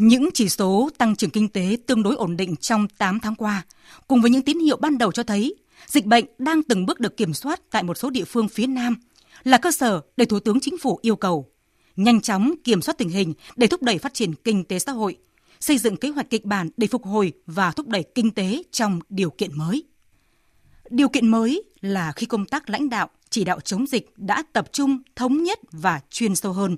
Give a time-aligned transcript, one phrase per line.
[0.00, 3.62] Những chỉ số tăng trưởng kinh tế tương đối ổn định trong 8 tháng qua,
[4.08, 5.54] cùng với những tín hiệu ban đầu cho thấy
[5.86, 8.96] dịch bệnh đang từng bước được kiểm soát tại một số địa phương phía Nam,
[9.42, 11.46] là cơ sở để Thủ tướng Chính phủ yêu cầu
[11.96, 15.16] nhanh chóng kiểm soát tình hình để thúc đẩy phát triển kinh tế xã hội,
[15.60, 19.00] xây dựng kế hoạch kịch bản để phục hồi và thúc đẩy kinh tế trong
[19.08, 19.84] điều kiện mới.
[20.90, 24.72] Điều kiện mới là khi công tác lãnh đạo, chỉ đạo chống dịch đã tập
[24.72, 26.76] trung, thống nhất và chuyên sâu hơn,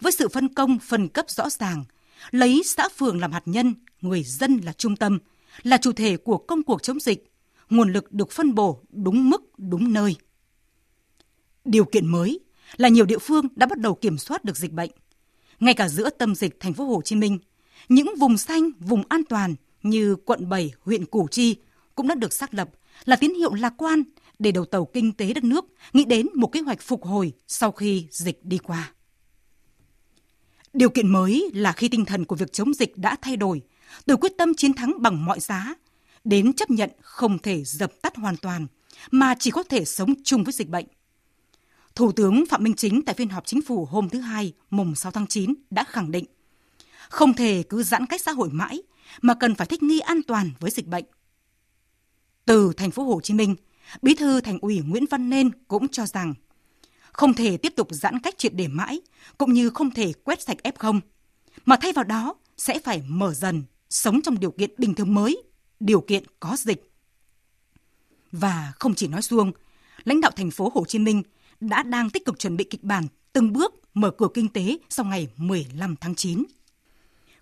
[0.00, 1.84] với sự phân công, phân cấp rõ ràng,
[2.30, 5.18] lấy xã phường làm hạt nhân, người dân là trung tâm,
[5.62, 7.32] là chủ thể của công cuộc chống dịch,
[7.70, 10.16] nguồn lực được phân bổ đúng mức, đúng nơi.
[11.64, 12.40] Điều kiện mới
[12.76, 14.90] là nhiều địa phương đã bắt đầu kiểm soát được dịch bệnh.
[15.60, 17.38] Ngay cả giữa tâm dịch thành phố Hồ Chí Minh,
[17.88, 21.56] những vùng xanh, vùng an toàn như quận 7, huyện Củ Chi
[21.94, 22.70] cũng đã được xác lập
[23.04, 24.02] là tín hiệu lạc quan
[24.38, 27.72] để đầu tàu kinh tế đất nước nghĩ đến một kế hoạch phục hồi sau
[27.72, 28.92] khi dịch đi qua.
[30.74, 33.62] Điều kiện mới là khi tinh thần của việc chống dịch đã thay đổi,
[34.06, 35.74] từ quyết tâm chiến thắng bằng mọi giá
[36.24, 38.66] đến chấp nhận không thể dập tắt hoàn toàn,
[39.10, 40.86] mà chỉ có thể sống chung với dịch bệnh.
[41.94, 45.12] Thủ tướng Phạm Minh Chính tại phiên họp chính phủ hôm thứ Hai, mùng 6
[45.12, 46.24] tháng 9 đã khẳng định
[47.08, 48.82] không thể cứ giãn cách xã hội mãi
[49.22, 51.04] mà cần phải thích nghi an toàn với dịch bệnh.
[52.44, 53.56] Từ thành phố Hồ Chí Minh,
[54.02, 56.34] Bí thư Thành ủy Nguyễn Văn Nên cũng cho rằng
[57.14, 59.00] không thể tiếp tục giãn cách triệt để mãi,
[59.38, 61.00] cũng như không thể quét sạch F0,
[61.66, 65.42] mà thay vào đó sẽ phải mở dần, sống trong điều kiện bình thường mới,
[65.80, 66.90] điều kiện có dịch.
[68.32, 69.52] Và không chỉ nói xuông,
[70.04, 71.22] lãnh đạo thành phố Hồ Chí Minh
[71.60, 75.06] đã đang tích cực chuẩn bị kịch bản từng bước mở cửa kinh tế sau
[75.06, 76.44] ngày 15 tháng 9.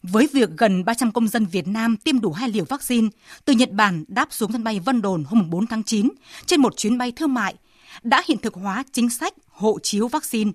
[0.03, 3.09] Với việc gần 300 công dân Việt Nam tiêm đủ hai liều vaccine
[3.45, 6.09] từ Nhật Bản đáp xuống sân bay Vân Đồn hôm 4 tháng 9
[6.47, 7.55] trên một chuyến bay thương mại
[8.03, 10.50] đã hiện thực hóa chính sách hộ chiếu vaccine,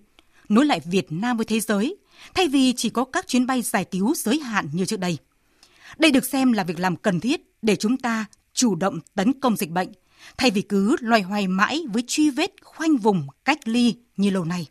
[0.49, 1.97] nối lại Việt Nam với thế giới,
[2.33, 5.17] thay vì chỉ có các chuyến bay giải cứu giới hạn như trước đây.
[5.97, 9.55] Đây được xem là việc làm cần thiết để chúng ta chủ động tấn công
[9.55, 9.89] dịch bệnh,
[10.37, 14.45] thay vì cứ loay hoay mãi với truy vết khoanh vùng cách ly như lâu
[14.45, 14.67] nay.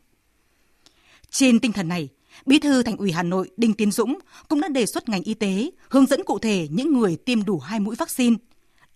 [1.30, 2.08] Trên tinh thần này,
[2.46, 4.18] Bí thư Thành ủy Hà Nội Đinh Tiến Dũng
[4.48, 7.58] cũng đã đề xuất ngành y tế hướng dẫn cụ thể những người tiêm đủ
[7.58, 8.36] hai mũi vaccine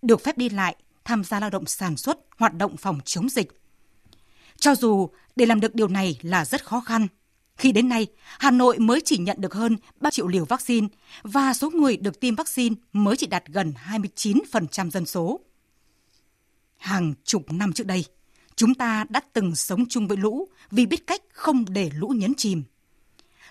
[0.01, 3.60] được phép đi lại, tham gia lao động sản xuất, hoạt động phòng chống dịch.
[4.61, 7.07] Cho dù để làm được điều này là rất khó khăn,
[7.57, 8.07] khi đến nay
[8.39, 10.87] Hà Nội mới chỉ nhận được hơn 3 triệu liều vaccine
[11.23, 15.39] và số người được tiêm vaccine mới chỉ đạt gần 29% dân số.
[16.77, 18.05] Hàng chục năm trước đây,
[18.55, 22.33] chúng ta đã từng sống chung với lũ vì biết cách không để lũ nhấn
[22.37, 22.63] chìm.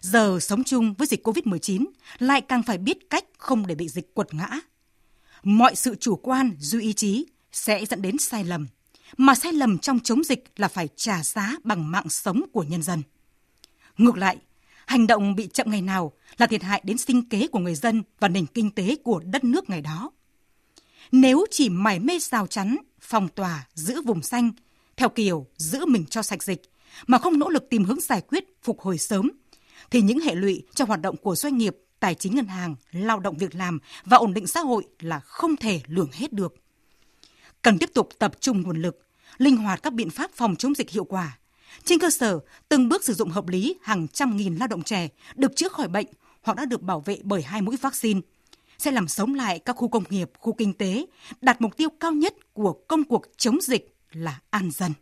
[0.01, 1.85] Giờ sống chung với dịch COVID-19
[2.19, 4.49] lại càng phải biết cách không để bị dịch quật ngã.
[5.43, 8.67] Mọi sự chủ quan, duy ý chí sẽ dẫn đến sai lầm,
[9.17, 12.83] mà sai lầm trong chống dịch là phải trả giá bằng mạng sống của nhân
[12.83, 13.03] dân.
[13.99, 14.37] Ngược lại,
[14.87, 18.03] hành động bị chậm ngày nào là thiệt hại đến sinh kế của người dân
[18.21, 20.11] và nền kinh tế của đất nước ngày đó.
[21.13, 24.51] Nếu chỉ mải mê rào chắn, phòng tỏa, giữ vùng xanh,
[24.97, 26.63] theo kiểu giữ mình cho sạch dịch,
[27.07, 29.31] mà không nỗ lực tìm hướng giải quyết phục hồi sớm,
[29.91, 33.21] thì những hệ lụy cho hoạt động của doanh nghiệp, tài chính ngân hàng, lao
[33.21, 36.55] động việc làm và ổn định xã hội là không thể lường hết được.
[37.63, 39.07] Cần tiếp tục tập trung nguồn lực,
[39.39, 41.39] linh hoạt các biện pháp phòng chống dịch hiệu quả.
[41.85, 45.09] Trên cơ sở, từng bước sử dụng hợp lý hàng trăm nghìn lao động trẻ
[45.35, 46.07] được chữa khỏi bệnh
[46.43, 48.21] hoặc đã được bảo vệ bởi hai mũi vaccine
[48.79, 51.07] sẽ làm sống lại các khu công nghiệp, khu kinh tế,
[51.41, 54.93] đạt mục tiêu cao nhất của công cuộc chống dịch là an dân.